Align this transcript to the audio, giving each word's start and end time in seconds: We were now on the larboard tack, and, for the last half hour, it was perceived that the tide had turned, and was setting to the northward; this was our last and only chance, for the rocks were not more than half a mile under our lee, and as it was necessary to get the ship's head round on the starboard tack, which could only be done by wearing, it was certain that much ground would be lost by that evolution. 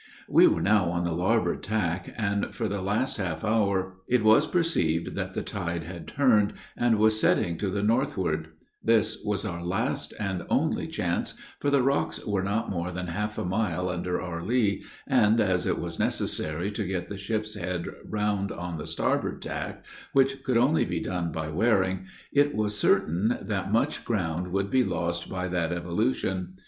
We 0.27 0.47
were 0.47 0.63
now 0.63 0.85
on 0.85 1.03
the 1.03 1.11
larboard 1.13 1.61
tack, 1.61 2.11
and, 2.17 2.55
for 2.55 2.67
the 2.67 2.81
last 2.81 3.17
half 3.17 3.43
hour, 3.43 3.97
it 4.07 4.23
was 4.23 4.47
perceived 4.47 5.13
that 5.13 5.35
the 5.35 5.43
tide 5.43 5.83
had 5.83 6.07
turned, 6.07 6.53
and 6.75 6.97
was 6.97 7.19
setting 7.19 7.55
to 7.59 7.69
the 7.69 7.83
northward; 7.83 8.47
this 8.83 9.19
was 9.23 9.45
our 9.45 9.63
last 9.63 10.11
and 10.19 10.43
only 10.49 10.87
chance, 10.87 11.35
for 11.59 11.69
the 11.69 11.83
rocks 11.83 12.19
were 12.25 12.41
not 12.41 12.71
more 12.71 12.91
than 12.91 13.05
half 13.09 13.37
a 13.37 13.45
mile 13.45 13.89
under 13.89 14.19
our 14.19 14.41
lee, 14.43 14.83
and 15.05 15.39
as 15.39 15.67
it 15.67 15.77
was 15.77 15.99
necessary 15.99 16.71
to 16.71 16.87
get 16.87 17.07
the 17.07 17.15
ship's 17.19 17.53
head 17.53 17.85
round 18.03 18.51
on 18.51 18.79
the 18.79 18.87
starboard 18.87 19.39
tack, 19.39 19.85
which 20.13 20.43
could 20.43 20.57
only 20.57 20.83
be 20.83 20.99
done 20.99 21.31
by 21.31 21.47
wearing, 21.51 22.07
it 22.33 22.55
was 22.55 22.75
certain 22.75 23.37
that 23.39 23.71
much 23.71 24.03
ground 24.03 24.47
would 24.47 24.71
be 24.71 24.83
lost 24.83 25.29
by 25.29 25.47
that 25.47 25.71
evolution. 25.71 26.55